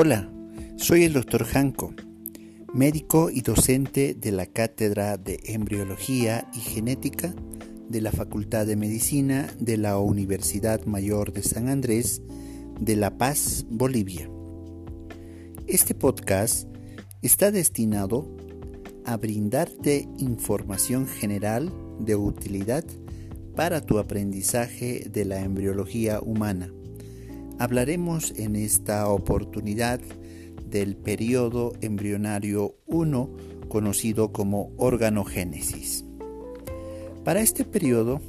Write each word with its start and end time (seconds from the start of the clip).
Hola, 0.00 0.30
soy 0.76 1.02
el 1.02 1.12
doctor 1.12 1.42
Janko, 1.42 1.92
médico 2.72 3.30
y 3.30 3.40
docente 3.40 4.14
de 4.14 4.30
la 4.30 4.46
Cátedra 4.46 5.16
de 5.16 5.40
Embriología 5.46 6.48
y 6.54 6.60
Genética 6.60 7.34
de 7.88 8.00
la 8.00 8.12
Facultad 8.12 8.64
de 8.64 8.76
Medicina 8.76 9.48
de 9.58 9.76
la 9.76 9.98
Universidad 9.98 10.84
Mayor 10.84 11.32
de 11.32 11.42
San 11.42 11.68
Andrés 11.68 12.22
de 12.80 12.94
La 12.94 13.18
Paz, 13.18 13.66
Bolivia. 13.68 14.30
Este 15.66 15.96
podcast 15.96 16.68
está 17.20 17.50
destinado 17.50 18.30
a 19.04 19.16
brindarte 19.16 20.08
información 20.18 21.08
general 21.08 21.72
de 21.98 22.14
utilidad 22.14 22.84
para 23.56 23.80
tu 23.80 23.98
aprendizaje 23.98 25.08
de 25.12 25.24
la 25.24 25.40
embriología 25.40 26.20
humana 26.20 26.72
Hablaremos 27.58 28.32
en 28.36 28.54
esta 28.54 29.08
oportunidad 29.08 30.00
del 30.64 30.96
periodo 30.96 31.72
embrionario 31.80 32.76
1 32.86 33.30
conocido 33.68 34.32
como 34.32 34.72
organogénesis. 34.76 36.04
Para 37.24 37.40
este 37.40 37.64
periodo 37.64 38.20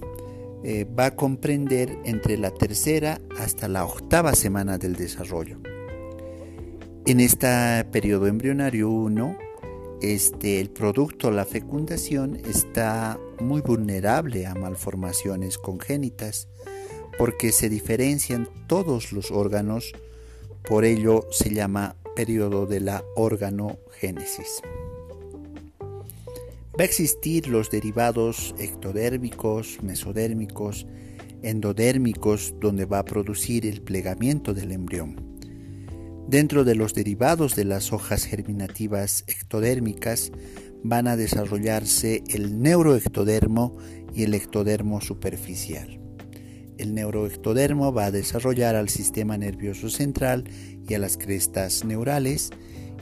eh, 0.64 0.86
va 0.86 1.06
a 1.08 1.16
comprender 1.16 1.98
entre 2.06 2.38
la 2.38 2.52
tercera 2.52 3.22
hasta 3.40 3.68
la 3.68 3.86
octava 3.86 4.34
semana 4.34 4.78
del 4.78 4.96
desarrollo. 4.96 5.60
En 7.06 7.20
este 7.20 7.86
periodo 7.92 8.28
embrionario 8.28 8.90
1, 8.90 9.38
este, 10.02 10.60
el 10.60 10.70
producto, 10.70 11.32
la 11.32 11.46
fecundación, 11.46 12.36
está 12.36 13.20
muy 13.40 13.62
vulnerable 13.62 14.48
a 14.48 14.56
malformaciones 14.56 15.58
congénitas 15.58 16.48
porque 17.20 17.52
se 17.52 17.68
diferencian 17.68 18.48
todos 18.66 19.12
los 19.12 19.30
órganos, 19.30 19.92
por 20.64 20.86
ello 20.86 21.28
se 21.32 21.54
llama 21.54 21.98
periodo 22.16 22.66
de 22.66 22.80
la 22.80 23.04
organogénesis. 23.18 24.62
Va 25.84 26.84
a 26.84 26.86
existir 26.86 27.50
los 27.50 27.70
derivados 27.70 28.56
ectodérmicos, 28.58 29.84
mesodérmicos, 29.84 30.88
endodérmicos, 31.44 32.56
donde 32.62 32.86
va 32.86 33.00
a 33.00 33.06
producir 33.06 33.66
el 33.66 33.82
plegamiento 33.82 34.54
del 34.54 34.72
embrión. 34.72 35.18
Dentro 36.30 36.64
de 36.64 36.76
los 36.76 36.94
derivados 36.94 37.54
de 37.54 37.66
las 37.66 37.92
hojas 37.92 38.24
germinativas 38.24 39.26
ectodérmicas 39.28 40.32
van 40.84 41.10
a 41.10 41.18
desarrollarse 41.18 42.24
el 42.30 42.62
neuroectodermo 42.62 43.76
y 44.16 44.24
el 44.24 44.34
ectodermo 44.36 45.02
superficial. 45.02 46.00
El 46.80 46.96
neuroectodermo 46.96 47.94
va 47.94 48.06
a 48.06 48.12
desarrollar 48.12 48.76
al 48.78 48.88
sistema 48.88 49.38
nervioso 49.38 49.90
central 49.90 50.46
y 50.88 50.94
a 50.94 51.00
las 51.00 51.18
crestas 51.18 51.84
neurales 51.84 52.52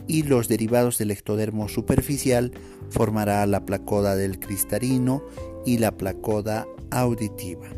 y 0.08 0.24
los 0.24 0.48
derivados 0.48 0.98
del 0.98 1.12
ectodermo 1.12 1.68
superficial 1.68 2.50
formará 2.90 3.46
la 3.46 3.64
placoda 3.64 4.16
del 4.16 4.40
cristalino 4.40 5.22
y 5.64 5.78
la 5.78 5.96
placoda 5.96 6.66
auditiva. 6.90 7.68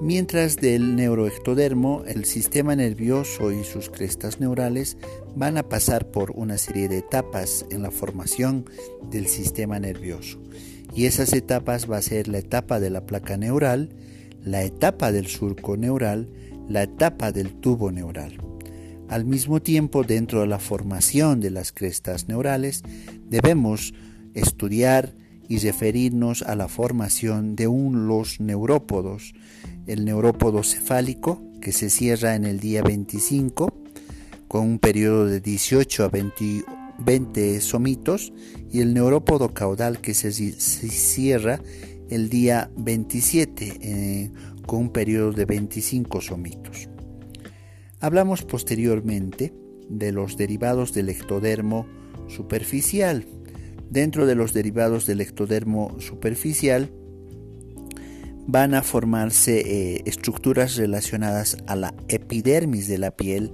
Mientras 0.00 0.56
del 0.56 0.96
neuroectodermo, 0.96 2.04
el 2.06 2.24
sistema 2.24 2.76
nervioso 2.76 3.52
y 3.52 3.64
sus 3.64 3.90
crestas 3.90 4.40
neurales 4.40 4.96
van 5.34 5.58
a 5.58 5.68
pasar 5.68 6.10
por 6.10 6.30
una 6.30 6.56
serie 6.56 6.88
de 6.88 6.98
etapas 6.98 7.66
en 7.70 7.82
la 7.82 7.90
formación 7.90 8.64
del 9.10 9.26
sistema 9.26 9.78
nervioso. 9.78 10.40
Y 10.94 11.04
esas 11.04 11.32
etapas 11.32 11.90
va 11.90 11.98
a 11.98 12.02
ser 12.02 12.28
la 12.28 12.38
etapa 12.38 12.80
de 12.80 12.90
la 12.90 13.04
placa 13.04 13.36
neural, 13.36 13.90
la 14.44 14.62
etapa 14.62 15.12
del 15.12 15.26
surco 15.26 15.76
neural, 15.76 16.28
la 16.68 16.84
etapa 16.84 17.32
del 17.32 17.52
tubo 17.54 17.90
neural. 17.90 18.38
Al 19.08 19.24
mismo 19.24 19.60
tiempo, 19.60 20.04
dentro 20.04 20.42
de 20.42 20.46
la 20.46 20.60
formación 20.60 21.40
de 21.40 21.50
las 21.50 21.72
crestas 21.72 22.28
neurales, 22.28 22.82
debemos 23.28 23.92
estudiar 24.34 25.14
y 25.48 25.58
referirnos 25.58 26.42
a 26.42 26.54
la 26.54 26.68
formación 26.68 27.56
de 27.56 27.64
los 27.64 28.38
neurópodos, 28.38 29.34
el 29.88 30.04
neurópodo 30.04 30.62
cefálico, 30.62 31.42
que 31.60 31.72
se 31.72 31.90
cierra 31.90 32.36
en 32.36 32.44
el 32.44 32.60
día 32.60 32.82
25, 32.82 33.74
con 34.46 34.62
un 34.62 34.78
periodo 34.78 35.26
de 35.26 35.40
18 35.40 36.04
a 36.04 36.10
20, 37.04 37.60
somitos, 37.60 38.32
y 38.70 38.80
el 38.80 38.94
neurópodo 38.94 39.52
caudal, 39.52 40.00
que 40.00 40.14
se, 40.14 40.30
se 40.30 40.88
cierra 40.88 41.60
el 42.10 42.28
día 42.28 42.70
27 42.76 43.78
eh, 43.80 44.30
con 44.66 44.80
un 44.80 44.90
periodo 44.90 45.32
de 45.32 45.44
25 45.44 46.20
somitos. 46.20 46.88
Hablamos 48.00 48.42
posteriormente 48.42 49.54
de 49.88 50.12
los 50.12 50.36
derivados 50.36 50.92
del 50.92 51.08
ectodermo 51.08 51.86
superficial. 52.28 53.26
Dentro 53.88 54.26
de 54.26 54.34
los 54.34 54.52
derivados 54.52 55.06
del 55.06 55.20
ectodermo 55.20 55.96
superficial 55.98 56.92
van 58.46 58.74
a 58.74 58.82
formarse 58.82 59.60
eh, 59.60 60.02
estructuras 60.06 60.76
relacionadas 60.76 61.56
a 61.66 61.76
la 61.76 61.94
epidermis 62.08 62.88
de 62.88 62.98
la 62.98 63.10
piel 63.10 63.52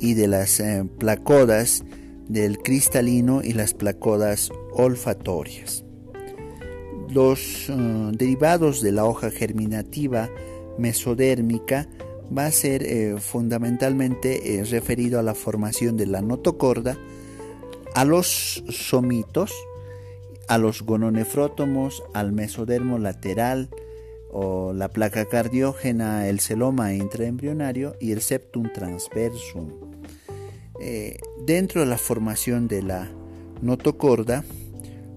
y 0.00 0.14
de 0.14 0.28
las 0.28 0.60
eh, 0.60 0.84
placodas 0.98 1.84
del 2.28 2.58
cristalino 2.58 3.42
y 3.42 3.52
las 3.52 3.74
placodas 3.74 4.50
olfatorias. 4.72 5.84
Los 7.12 7.68
eh, 7.68 7.74
derivados 8.12 8.80
de 8.80 8.90
la 8.90 9.04
hoja 9.04 9.30
germinativa 9.30 10.30
mesodérmica 10.78 11.86
va 12.36 12.46
a 12.46 12.50
ser 12.50 12.82
eh, 12.84 13.16
fundamentalmente 13.18 14.54
eh, 14.54 14.64
referido 14.64 15.20
a 15.20 15.22
la 15.22 15.34
formación 15.34 15.98
de 15.98 16.06
la 16.06 16.22
notocorda, 16.22 16.96
a 17.94 18.06
los 18.06 18.64
somitos, 18.70 19.52
a 20.48 20.56
los 20.56 20.82
gononefrótomos, 20.82 22.02
al 22.14 22.32
mesodermo 22.32 22.98
lateral 22.98 23.68
o 24.30 24.72
la 24.72 24.88
placa 24.88 25.26
cardiógena, 25.26 26.28
el 26.28 26.40
celoma 26.40 26.94
intraembrionario 26.94 27.94
y 28.00 28.12
el 28.12 28.22
septum 28.22 28.72
transversum. 28.72 29.68
dentro 31.46 31.82
de 31.82 31.86
la 31.86 31.98
formación 31.98 32.68
de 32.68 32.82
la 32.82 33.12
notocorda, 33.60 34.44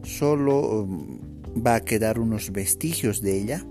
solo 0.04 0.82
um, 0.82 1.35
va 1.56 1.76
a 1.76 1.82
quedar 1.82 2.20
unos 2.20 2.52
vestigios 2.52 3.22
de 3.22 3.40
ella, 3.40 3.66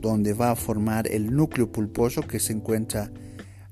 donde 0.00 0.34
va 0.34 0.50
a 0.50 0.56
formar 0.56 1.08
el 1.08 1.34
núcleo 1.34 1.72
pulposo 1.72 2.22
que 2.22 2.38
se 2.38 2.52
encuentra 2.52 3.10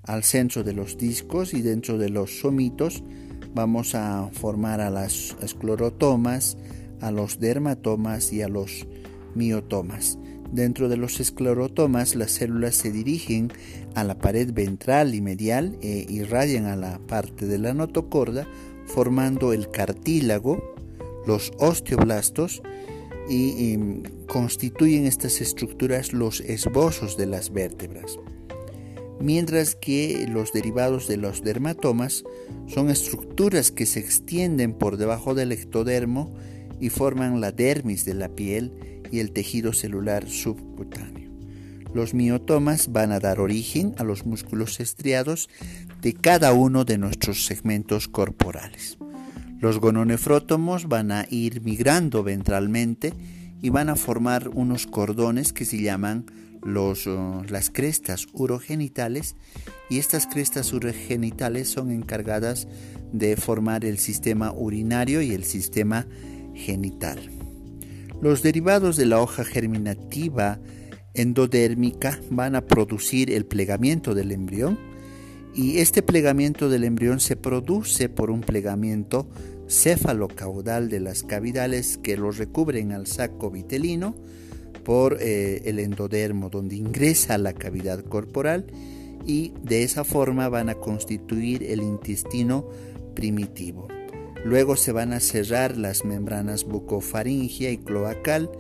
al 0.05 0.25
centro 0.25 0.65
de 0.65 0.73
los 0.73 0.99
discos 0.99 1.55
y 1.55 1.63
dentro 1.63 1.99
de 1.99 2.09
los 2.09 2.41
somitos 2.41 3.05
vamos 3.55 3.95
a 3.95 4.29
formar 4.33 4.81
a 4.81 4.91
las 4.91 5.37
esclerotomas, 5.43 6.57
a 7.01 7.11
los 7.11 7.39
dermatomas 7.39 8.33
y 8.33 8.43
a 8.43 8.49
los 8.49 8.87
miotomas. 9.35 10.19
Dentro 10.51 10.89
de 10.89 10.97
los 10.97 11.21
esclerotomas 11.21 12.15
las 12.15 12.33
células 12.33 12.75
se 12.75 12.91
dirigen 12.91 13.53
a 13.95 14.05
la 14.05 14.19
pared 14.19 14.53
ventral 14.53 15.15
y 15.15 15.21
medial 15.21 15.79
e 15.81 16.07
irradian 16.09 16.67
a 16.67 16.77
la 16.77 16.99
parte 16.99 17.47
de 17.47 17.59
la 17.59 17.73
notocorda 17.73 18.47
formando 18.87 19.53
el 19.53 19.71
cartílago, 19.71 20.75
los 21.27 21.53
osteoblastos 21.59 22.63
y, 23.29 24.03
constituyen 24.27 25.07
estas 25.07 25.41
estructuras 25.41 26.13
los 26.13 26.41
esbozos 26.41 27.17
de 27.17 27.27
las 27.27 27.53
vértebras, 27.53 28.19
mientras 29.21 29.75
que 29.75 30.27
los 30.29 30.53
derivados 30.53 31.07
de 31.07 31.19
los 31.19 31.43
dermatomas 31.43 32.25
son 32.67 32.91
estructuras 32.91 33.71
que 33.71 33.87
se 33.87 34.01
extienden 34.01 34.73
por 34.73 34.97
debajo 34.97 35.35
del 35.35 35.53
ectodermo 35.53 36.35
y 36.81 36.89
forman 36.89 37.41
la 37.41 37.53
dermis 37.53 38.05
de 38.05 38.15
la 38.15 38.29
piel 38.29 38.73
y 39.11 39.21
el 39.21 39.33
tejido 39.33 39.73
celular 39.73 40.29
subcutáneo. 40.29 41.31
Los 41.95 42.15
miotomas 42.15 42.91
van 42.91 43.13
a 43.13 43.21
dar 43.21 43.39
origen 43.39 43.95
a 43.99 44.05
los 44.05 44.25
músculos 44.25 44.81
estriados 44.81 45.51
de 46.01 46.15
cada 46.15 46.55
uno 46.55 46.85
de 46.85 46.97
nuestros 46.97 47.45
segmentos 47.45 48.09
corporales. 48.09 48.97
Los 49.63 49.79
gononefrótomos 49.79 50.89
van 50.89 51.13
a 51.13 51.25
ir 51.31 51.63
migrando 51.63 52.25
ventralmente 52.25 53.15
y 53.63 53.71
van 53.71 53.91
a 53.91 53.95
formar 53.95 54.49
unos 54.49 54.89
cordones 54.89 55.53
que 55.53 55.65
se 55.65 55.81
llaman 55.81 56.27
los, 56.65 57.07
uh, 57.07 57.45
las 57.49 57.71
crestas 57.71 58.27
urogenitales 58.33 59.37
y 59.89 59.99
estas 60.01 60.27
crestas 60.27 60.73
urogenitales 60.73 61.69
son 61.69 61.93
encargadas 61.93 62.67
de 63.13 63.37
formar 63.37 63.85
el 63.85 63.99
sistema 63.99 64.51
urinario 64.51 65.23
y 65.23 65.31
el 65.31 65.45
sistema 65.45 66.09
genital. 66.55 67.21
Los 68.21 68.43
derivados 68.43 68.97
de 68.97 69.07
la 69.07 69.21
hoja 69.21 69.45
germinativa 69.45 70.59
endodérmica 71.15 72.19
van 72.31 72.57
a 72.57 72.63
producir 72.63 73.31
el 73.31 73.47
plegamiento 73.47 74.13
del 74.17 74.33
embrión 74.33 74.92
y 75.55 75.79
este 75.79 76.03
plegamiento 76.03 76.69
del 76.69 76.85
embrión 76.85 77.21
se 77.21 77.37
produce 77.37 78.09
por 78.09 78.31
un 78.31 78.41
plegamiento 78.41 79.27
céfalo-caudal 79.69 80.89
de 80.89 81.01
las 81.01 81.23
cavidades 81.23 81.99
que 81.99 82.17
lo 82.17 82.31
recubren 82.31 82.93
al 82.93 83.07
saco 83.07 83.51
vitelino 83.51 84.15
por 84.85 85.19
eh, 85.21 85.63
el 85.65 85.79
endodermo 85.79 86.51
donde 86.51 86.77
ingresa 86.77 87.39
la 87.39 87.53
cavidad 87.53 88.05
corporal 88.05 88.67
y 89.27 89.53
de 89.63 89.83
esa 89.83 90.05
forma 90.05 90.49
van 90.49 90.69
a 90.69 90.75
constituir 90.75 91.63
el 91.63 91.83
intestino 91.83 92.67
primitivo. 93.15 93.89
Luego 94.45 94.77
se 94.77 94.91
van 94.91 95.13
a 95.13 95.21
cerrar 95.21 95.77
las 95.77 96.05
membranas 96.05 96.65
bucofaringia 96.65 97.71
y 97.71 97.79
cloacal. 97.79 98.51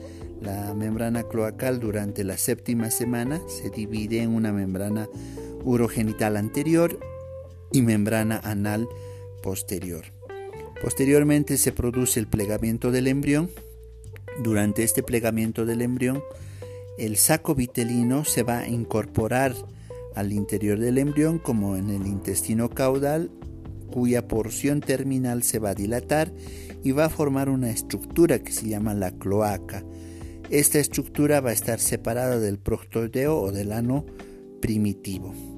La 0.40 0.74
membrana 0.74 1.24
cloacal 1.24 1.80
durante 1.80 2.22
la 2.22 2.36
séptima 2.36 2.90
semana 2.90 3.40
se 3.48 3.70
divide 3.70 4.22
en 4.22 4.30
una 4.30 4.52
membrana 4.52 5.08
urogenital 5.64 6.36
anterior 6.36 6.98
y 7.72 7.82
membrana 7.82 8.40
anal 8.44 8.88
posterior. 9.42 10.04
Posteriormente 10.82 11.58
se 11.58 11.72
produce 11.72 12.20
el 12.20 12.26
plegamiento 12.26 12.90
del 12.90 13.06
embrión. 13.06 13.50
Durante 14.42 14.82
este 14.82 15.02
plegamiento 15.02 15.64
del 15.64 15.82
embrión, 15.82 16.22
el 16.98 17.16
saco 17.16 17.54
vitelino 17.54 18.24
se 18.24 18.42
va 18.42 18.60
a 18.60 18.68
incorporar 18.68 19.54
al 20.14 20.32
interior 20.32 20.78
del 20.78 20.98
embrión 20.98 21.38
como 21.38 21.76
en 21.76 21.90
el 21.90 22.06
intestino 22.06 22.68
caudal 22.68 23.30
cuya 23.92 24.26
porción 24.26 24.80
terminal 24.80 25.42
se 25.42 25.58
va 25.58 25.70
a 25.70 25.74
dilatar 25.74 26.32
y 26.82 26.90
va 26.90 27.04
a 27.04 27.10
formar 27.10 27.48
una 27.48 27.70
estructura 27.70 28.40
que 28.40 28.52
se 28.52 28.68
llama 28.68 28.94
la 28.94 29.12
cloaca. 29.12 29.84
Esta 30.50 30.80
estructura 30.80 31.40
va 31.40 31.50
a 31.50 31.54
estar 31.54 31.78
separada 31.78 32.40
del 32.40 32.58
proctodeo 32.58 33.38
o 33.38 33.52
del 33.52 33.70
ano 33.70 34.04
primitivo. 34.60 35.51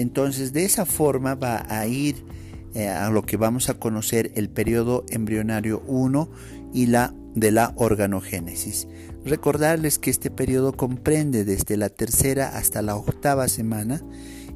Entonces 0.00 0.52
de 0.52 0.64
esa 0.64 0.86
forma 0.86 1.34
va 1.34 1.64
a 1.68 1.86
ir 1.86 2.24
eh, 2.74 2.88
a 2.88 3.10
lo 3.10 3.22
que 3.22 3.36
vamos 3.36 3.68
a 3.68 3.74
conocer 3.74 4.32
el 4.34 4.48
periodo 4.48 5.04
embrionario 5.10 5.82
1 5.86 6.30
y 6.72 6.86
la 6.86 7.14
de 7.34 7.50
la 7.50 7.72
organogénesis. 7.76 8.88
Recordarles 9.24 9.98
que 9.98 10.10
este 10.10 10.30
periodo 10.30 10.72
comprende 10.72 11.44
desde 11.44 11.76
la 11.76 11.90
tercera 11.90 12.56
hasta 12.56 12.80
la 12.80 12.96
octava 12.96 13.46
semana 13.48 14.02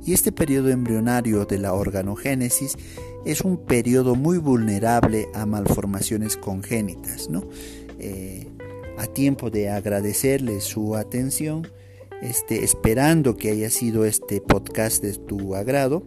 y 0.05 0.12
este 0.12 0.32
periodo 0.32 0.70
embrionario 0.70 1.44
de 1.44 1.58
la 1.58 1.75
organogénesis 1.75 2.76
es 3.25 3.43
un 3.43 3.58
periodo 3.58 4.14
muy 4.14 4.38
vulnerable 4.38 5.29
a 5.35 5.44
malformaciones 5.46 6.37
congénitas. 6.37 7.29
Eh, 7.99 8.49
a 8.96 9.06
tiempo 9.06 9.50
de 9.50 9.70
agradecerles 9.70 10.64
su 10.64 10.96
atención, 10.96 11.69
este, 12.24 12.64
esperando 12.64 13.36
que 13.36 13.50
haya 13.50 13.70
sido 13.70 14.04
este 14.04 14.40
podcast 14.40 15.02
de 15.02 15.12
tu 15.12 15.54
agrado, 15.54 16.06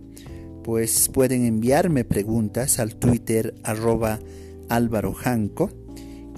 pues 0.63 1.09
pueden 1.09 1.45
enviarme 1.45 2.03
preguntas 2.03 2.79
al 2.79 2.95
Twitter 2.95 3.55
arroba 3.63 4.19
Álvaro 4.67 5.13
Janco 5.13 5.71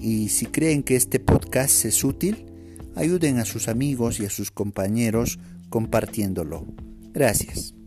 y 0.00 0.28
si 0.28 0.46
creen 0.46 0.82
que 0.82 0.96
este 0.96 1.18
podcast 1.18 1.84
es 1.84 2.04
útil, 2.04 2.46
ayuden 2.94 3.38
a 3.38 3.44
sus 3.44 3.68
amigos 3.68 4.20
y 4.20 4.26
a 4.26 4.30
sus 4.30 4.50
compañeros 4.50 5.38
compartiéndolo. 5.68 6.66
Gracias. 7.12 7.79